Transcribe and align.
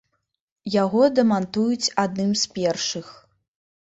Яго 0.75 1.01
дамантуюць 1.19 1.91
адным 2.07 2.31
з 2.45 2.51
першых. 2.59 3.07